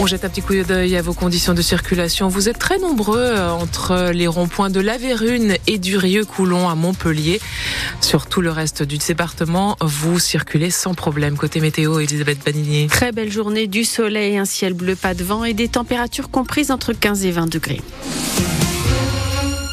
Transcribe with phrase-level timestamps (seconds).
[0.00, 2.28] On jette un petit coup d'œil à vos conditions de circulation.
[2.28, 6.74] Vous êtes très nombreux euh, entre les ronds-points de La Vérune et du Rieux-Coulon à
[6.74, 7.40] Montpellier.
[8.00, 11.38] Sur tout le reste du département, vous circulez sans problème.
[11.38, 12.88] Côté météo, Elisabeth Baninier.
[12.88, 16.70] Très belle journée, du soleil, un ciel bleu, pas de vent et des températures comprises
[16.70, 17.80] entre 15 et 20 degrés.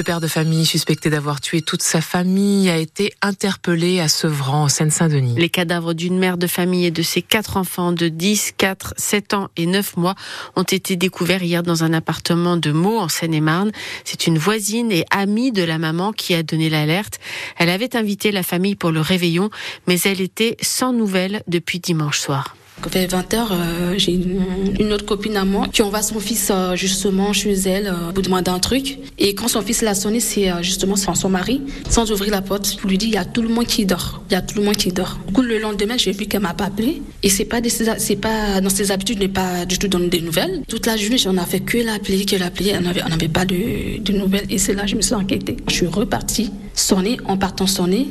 [0.00, 4.62] Le père de famille suspecté d'avoir tué toute sa famille a été interpellé à Sevran,
[4.62, 5.34] en Seine-Saint-Denis.
[5.36, 9.34] Les cadavres d'une mère de famille et de ses quatre enfants de 10, 4, 7
[9.34, 10.14] ans et 9 mois
[10.56, 13.72] ont été découverts hier dans un appartement de Meaux, en Seine-et-Marne.
[14.06, 17.20] C'est une voisine et amie de la maman qui a donné l'alerte.
[17.58, 19.50] Elle avait invité la famille pour le réveillon,
[19.86, 22.56] mais elle était sans nouvelles depuis dimanche soir.
[22.88, 27.32] Vers 20h, euh, j'ai une, autre copine à moi qui envoie son fils euh, justement
[27.32, 28.98] chez elle euh, pour demander un truc.
[29.18, 31.60] Et quand son fils l'a sonné, c'est justement son mari.
[31.90, 34.22] Sans ouvrir la porte, pour lui dire il y a tout le monde qui dort.
[34.30, 35.18] Il y a tout le monde qui dort.
[35.26, 37.02] Du coup, le lendemain, j'ai vu qu'elle m'a pas appelé.
[37.22, 40.62] Et c'est pas, pas dans ses habitudes, n'est pas du tout donner des nouvelles.
[40.66, 42.74] Toute la journée, j'en ai fait que l'appeler, que l'appeler.
[43.04, 44.46] On n'avait pas de, de, nouvelles.
[44.48, 45.58] Et c'est là que je me suis inquiétée.
[45.68, 48.08] Je suis repartie, sonner, en partant sonner.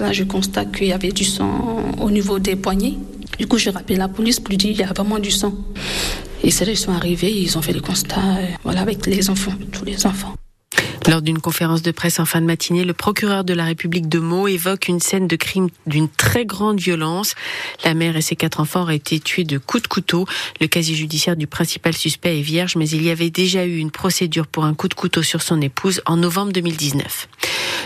[0.00, 2.94] Là, je constate qu'il y avait du sang au niveau des poignets.
[3.38, 5.54] Du coup, j'ai rappelé la police pour lui dire il y a vraiment du sang.
[6.42, 9.28] Et c'est là ils sont arrivés, ils ont fait le constat, euh, voilà, avec les
[9.30, 10.34] enfants, tous les enfants.
[11.08, 14.18] Lors d'une conférence de presse en fin de matinée, le procureur de la République de
[14.18, 17.34] Meaux évoque une scène de crime d'une très grande violence.
[17.82, 20.26] La mère et ses quatre enfants auraient été tués de coups de couteau.
[20.60, 23.90] Le casier judiciaire du principal suspect est vierge, mais il y avait déjà eu une
[23.90, 27.28] procédure pour un coup de couteau sur son épouse en novembre 2019.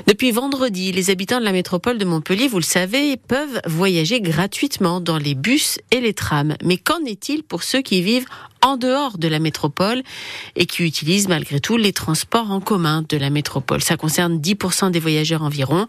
[0.08, 5.00] Depuis vendredi, les habitants de la métropole de Montpellier, vous le savez, peuvent voyager gratuitement
[5.00, 6.56] dans les bus et les trams.
[6.64, 8.26] Mais qu'en est-il pour ceux qui vivent
[8.62, 10.02] en dehors de la métropole
[10.56, 14.90] et qui utilisent malgré tout les transports en commun de la métropole Ça concerne 10%
[14.90, 15.86] des voyageurs environ.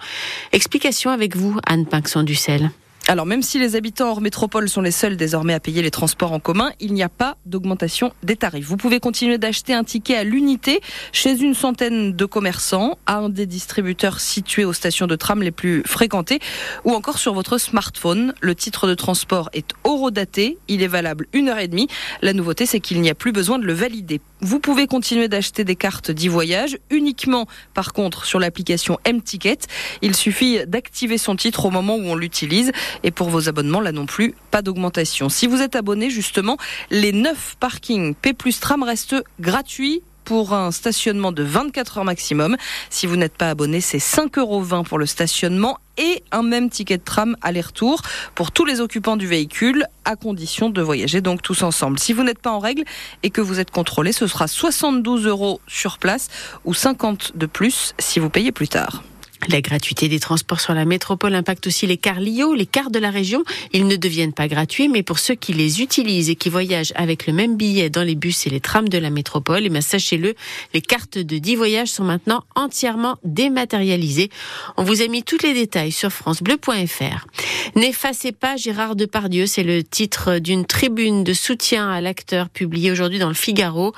[0.52, 2.72] Explication avec vous, Anne Pinxon-Ducel.
[3.10, 6.32] Alors même si les habitants hors métropole sont les seuls désormais à payer les transports
[6.32, 8.66] en commun, il n'y a pas d'augmentation des tarifs.
[8.66, 10.80] Vous pouvez continuer d'acheter un ticket à l'unité
[11.12, 15.52] chez une centaine de commerçants, à un des distributeurs situés aux stations de tram les
[15.52, 16.40] plus fréquentées,
[16.86, 18.34] ou encore sur votre smartphone.
[18.40, 21.90] Le titre de transport est horodaté, il est valable une heure et demie.
[22.22, 24.22] La nouveauté, c'est qu'il n'y a plus besoin de le valider.
[24.46, 29.60] Vous pouvez continuer d'acheter des cartes d'e-voyage uniquement, par contre, sur l'application M-Ticket.
[30.02, 32.74] Il suffit d'activer son titre au moment où on l'utilise.
[33.04, 35.30] Et pour vos abonnements, là non plus, pas d'augmentation.
[35.30, 36.58] Si vous êtes abonné, justement,
[36.92, 42.58] les 9 parkings P plus tram restent gratuits pour un stationnement de 24 heures maximum.
[42.90, 46.98] Si vous n'êtes pas abonné, c'est 5,20 euros pour le stationnement et un même ticket
[46.98, 48.02] de tram aller-retour
[48.36, 52.00] pour tous les occupants du véhicule, à condition de voyager donc tous ensemble.
[52.00, 52.84] Si vous n'êtes pas en règle
[53.22, 56.30] et que vous êtes contrôlé, ce sera 72 euros sur place
[56.66, 59.04] ou 50 de plus si vous payez plus tard.
[59.50, 63.00] La gratuité des transports sur la métropole impacte aussi les cars Lio, les cars de
[63.00, 63.44] la région.
[63.74, 67.28] Ils ne deviennent pas gratuits, mais pour ceux qui les utilisent et qui voyagent avec
[67.28, 70.36] le même billet dans les bus et les trams de la métropole, eh sachez-le,
[70.74, 74.30] les cartes de 10 voyages sont maintenant entièrement dématérialisées.
[74.78, 77.28] On vous a mis tous les détails sur francebleu.fr.
[77.76, 83.20] N'effacez pas Gérard Depardieu, c'est le titre d'une tribune de soutien à l'acteur publiée aujourd'hui
[83.20, 83.94] dans le Figaro.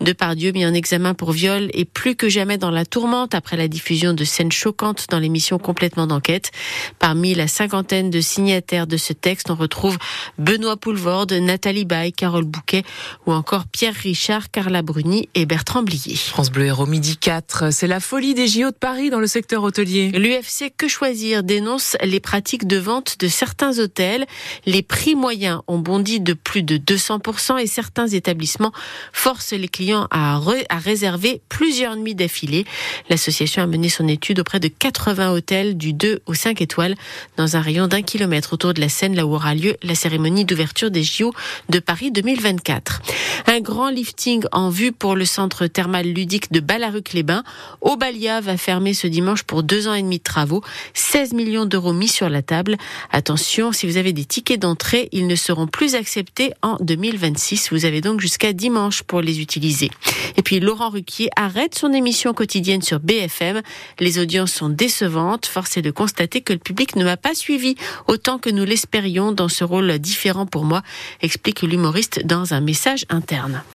[0.00, 3.68] Depardieu mis en examen pour viol et plus que jamais dans la tourmente après la
[3.68, 6.50] diffusion de scènes choquantes dans l'émission Complètement d'enquête.
[6.98, 9.98] Parmi la cinquantaine de signataires de ce texte, on retrouve
[10.38, 12.84] Benoît Poulvorde, Nathalie Baye, Carole Bouquet
[13.26, 16.16] ou encore Pierre Richard, Carla Bruni et Bertrand Blier.
[16.16, 19.62] France Bleu Héros Midi 4, c'est la folie des JO de Paris dans le secteur
[19.62, 20.10] hôtelier.
[20.10, 24.26] L'UFC Que Choisir dénonce les pratiques de vente de certains hôtels.
[24.66, 28.72] Les prix moyens ont bondi de plus de 200% et certains établissements
[29.12, 32.64] forcent les clients à, à réserver plusieurs nuits d'affilée.
[33.10, 36.94] L'association a mené son étude auprès de 80 hôtels du 2 au 5 étoiles
[37.36, 40.44] dans un rayon d'un kilomètre autour de la Seine, là où aura lieu la cérémonie
[40.44, 41.32] d'ouverture des JO
[41.68, 43.02] de Paris 2024.
[43.46, 47.44] Un grand lifting en vue pour le centre thermal ludique de Ballaruc-les-Bains.
[47.80, 50.62] Aubalia va fermer ce dimanche pour deux ans et demi de travaux.
[50.94, 52.76] 16 millions d'euros mis sur la table.
[53.10, 57.70] Attention, si vous avez des tickets d'entrée, ils ne seront plus acceptés en 2026.
[57.72, 59.90] Vous avez donc jusqu'à dimanche pour les utiliser.
[60.36, 63.62] Et puis Laurent Ruquier arrête son émission quotidienne sur BFM.
[64.00, 65.46] Les audiences sont décevantes.
[65.46, 67.76] Force est de constater que le public ne m'a pas suivi
[68.06, 70.82] autant que nous l'espérions dans ce rôle différent pour moi,
[71.22, 73.62] explique l'humoriste dans un message interne.